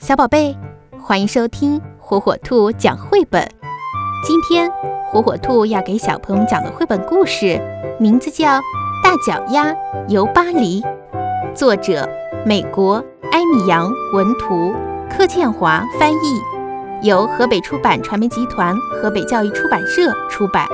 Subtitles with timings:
[0.00, 0.56] 小宝贝，
[1.02, 3.42] 欢迎收听火火兔讲绘本。
[4.24, 4.70] 今天
[5.10, 7.60] 火火兔要给小朋友们讲的绘本故事，
[7.98, 8.46] 名字叫
[9.02, 9.74] 《大脚丫
[10.06, 10.80] 游巴黎》，
[11.52, 12.08] 作者
[12.46, 14.72] 美国埃米扬文图，
[15.10, 16.40] 柯倩华翻译，
[17.02, 20.64] 由河北出版传媒集团、河北教育出版社出版。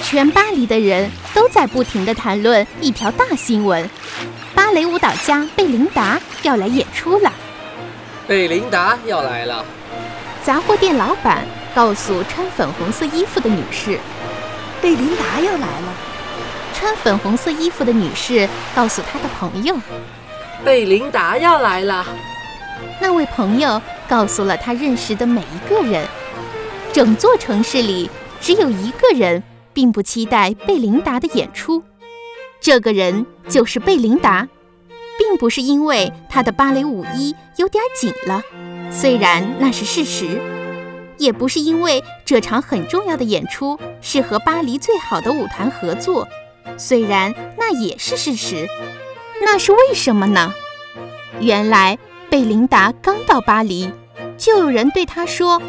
[0.00, 3.88] 全巴黎的人都在不停地谈论一条大新闻：
[4.54, 7.32] 芭蕾舞蹈家贝琳达要来演出了。
[8.26, 9.64] 贝琳达要来了。
[10.44, 13.98] 杂货店老板告诉穿粉红色衣服的女士
[14.80, 15.94] ：“贝琳达要来了。”
[16.74, 19.76] 穿粉红色衣服的女士告诉她的朋友
[20.64, 22.06] ：“贝琳达要来了。”
[23.00, 26.06] 那位朋友告诉了他认识的每一个人。
[26.92, 29.42] 整座城市里只有一个人。
[29.72, 31.82] 并不期待贝琳达的演出，
[32.60, 34.48] 这个人就是贝琳达，
[35.18, 38.42] 并不是因为她的芭蕾舞衣有点紧了，
[38.90, 40.38] 虽然那是事实；
[41.18, 46.28] 也不是因为这场很重要的演出是和巴黎最好的舞团合作，
[46.76, 48.68] 虽然那也是事实。
[49.44, 50.54] 那是为什么呢？
[51.40, 51.98] 原来
[52.30, 53.90] 贝琳达刚到巴黎，
[54.38, 55.60] 就有人对她说：“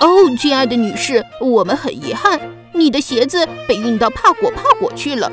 [0.00, 2.40] 哦，亲爱的女士，我们很遗憾。”
[2.76, 5.32] 你的鞋子被运到帕果帕果去了，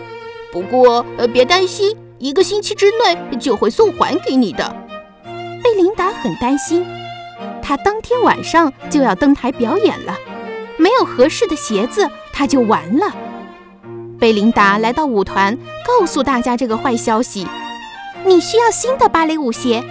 [0.52, 4.76] 不过呃别担心，一个星期之内就会送还给你的。
[5.62, 6.86] 贝琳达很担心，
[7.62, 10.18] 她当天晚上就要登台表演了，
[10.78, 13.14] 没有合适的鞋子，她就完了。
[14.20, 17.46] 贝琳达来到舞团，告诉大家这个坏消息：
[18.26, 19.84] 你需要新的芭蕾舞鞋。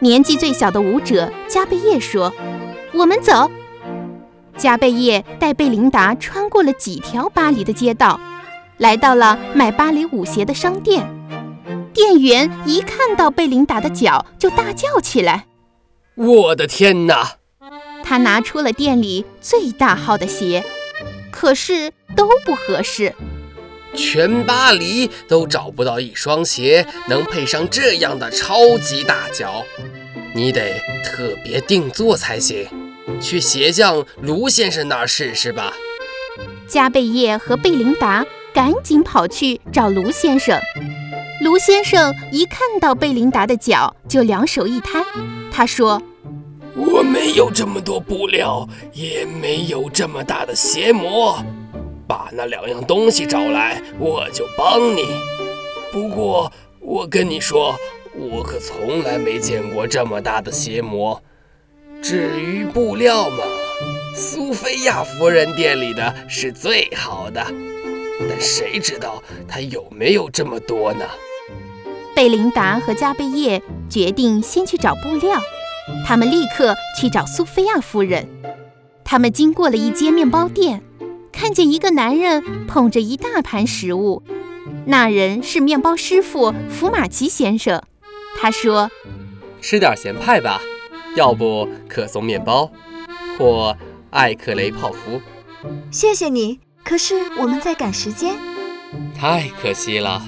[0.00, 2.32] 年纪最小的舞者加贝叶说
[2.94, 3.50] ：“我们走。”
[4.56, 8.20] 加贝叶带贝琳达穿过了几条巴黎的街道，
[8.78, 11.08] 来到了卖芭蕾舞鞋的商店。
[11.92, 15.46] 店员一看到贝琳达的脚，就大叫起来
[16.16, 17.32] ：“我的天哪！”
[18.04, 20.64] 他拿出了店里最大号的鞋，
[21.30, 23.14] 可是都不合适。
[23.94, 29.62] 全巴黎都找不到一双鞋能配上这样的超级大脚，
[30.34, 32.66] 你得特别定做才行。
[33.20, 35.72] 去鞋匠卢先生那儿试试吧。
[36.66, 38.24] 加贝叶和贝琳达
[38.54, 40.58] 赶紧跑去找卢先生。
[41.42, 45.04] 卢先生一看到贝琳达的脚，就两手一摊，
[45.50, 46.00] 他说
[46.76, 51.44] ：“我没有这么多布料，也没有这么大的鞋模。
[52.06, 55.04] 把那两样东西找来，我就帮你。
[55.90, 57.74] 不过我跟你说，
[58.14, 61.20] 我可从来没见过这么大的鞋模。”
[62.02, 63.44] 至于布料嘛，
[64.12, 67.46] 苏菲亚夫人店里的是最好的，
[68.28, 71.06] 但谁知道她有没有这么多呢？
[72.14, 75.40] 贝琳达和加贝叶决定先去找布料，
[76.04, 78.28] 他们立刻去找苏菲亚夫人。
[79.04, 80.82] 他们经过了一间面包店，
[81.30, 84.24] 看见一个男人捧着一大盘食物，
[84.86, 87.80] 那人是面包师傅福马奇先生。
[88.40, 88.90] 他说
[89.62, 90.60] ：“吃点咸派吧。”
[91.14, 92.70] 要不可颂面包，
[93.38, 93.76] 或
[94.10, 95.20] 艾克雷泡芙。
[95.90, 98.34] 谢谢你，可是我们在赶时间。
[99.14, 100.22] 太可惜了，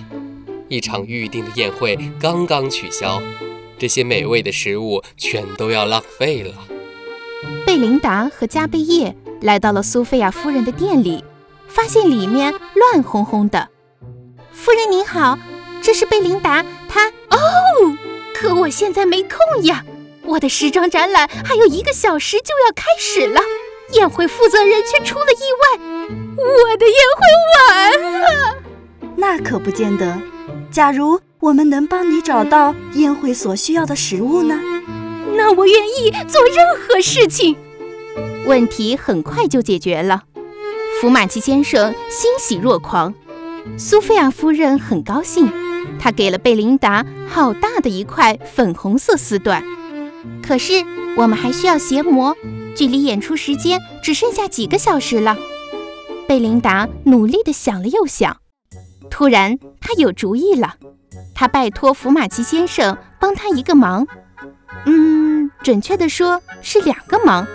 [0.69, 3.23] 一场预定的宴会刚刚取消，
[3.79, 6.55] 这些美味的食物全都要浪费了。
[7.67, 11.25] 贝琳达和加贝叶来到了苏菲亚夫人的店里，
[11.67, 13.69] 发现里面乱哄哄的。
[14.53, 15.39] 夫人您好，
[15.83, 17.09] 这是贝琳达，她……
[17.09, 17.37] 哦，
[18.35, 19.85] 可我现在没空呀。
[20.27, 23.41] 我的时装展览还有一个小时就要开始了，
[23.93, 25.85] 宴会负责人却出了意外，
[26.39, 27.23] 我的宴会
[27.69, 28.57] 完了。
[29.17, 30.19] 那可不见得。
[30.71, 34.61] 假如我们能帮你找到宴会所需要的食物呢？
[35.37, 37.57] 那我愿意做任何事情。
[38.47, 40.23] 问题很快就解决了，
[41.01, 43.15] 福马奇先生欣喜若狂，
[43.77, 45.53] 苏菲亚夫人很高兴，
[45.99, 49.63] 她给了贝琳达好大的一块粉红色丝缎。
[50.47, 50.85] 可是
[51.17, 52.37] 我们还需要鞋模，
[52.77, 55.37] 距离演出时间只剩下几个小时了。
[56.29, 58.37] 贝琳达努力地想了又想，
[59.11, 60.75] 突然她有主意了。
[61.35, 64.07] 她拜托福马奇先生帮她一个忙，
[64.85, 67.47] 嗯，准确地说是两个忙。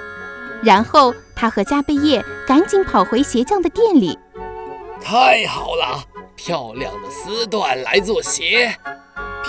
[0.63, 4.17] 然后她和加贝叶赶紧跑回鞋匠的店里。
[5.01, 6.03] 太好了，
[6.35, 8.75] 漂亮的丝缎来做鞋。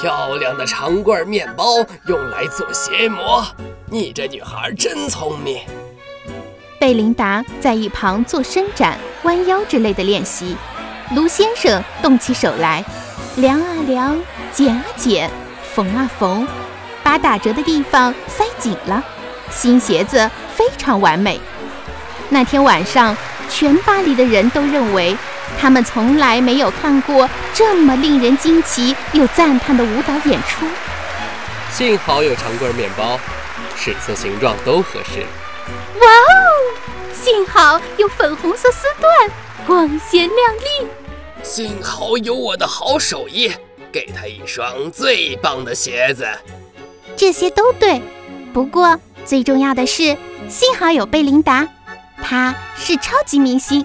[0.00, 1.76] 漂亮的长棍面包
[2.06, 3.44] 用来做鞋模，
[3.84, 5.58] 你这女孩真聪明。
[6.78, 10.56] 贝琳达在一旁做伸展，弯腰之类的练习。
[11.14, 12.82] 卢先生动起手来，
[13.36, 14.18] 量啊量，
[14.54, 15.30] 剪啊剪，
[15.74, 16.48] 缝啊缝，
[17.02, 19.04] 把打折的地方塞紧了。
[19.50, 21.38] 新鞋子非常完美。
[22.30, 23.14] 那天晚上，
[23.50, 25.14] 全巴黎的人都认为，
[25.60, 30.64] 他们从来没有看过这么令人惊奇又赞叹的舞蹈演出。
[31.70, 33.20] 幸好有长棍面包，
[33.76, 35.20] 尺寸形状都合适。
[36.00, 36.34] 哇哦！
[37.12, 39.30] 幸好有粉红色丝缎，
[39.66, 40.88] 光鲜亮丽。
[41.42, 43.52] 幸好有我的好手艺，
[43.92, 46.26] 给他一双最棒的鞋子。
[47.16, 48.00] 这些都对，
[48.54, 50.16] 不过最重要的是，
[50.48, 51.68] 幸好有贝琳达，
[52.22, 53.84] 她是超级明星。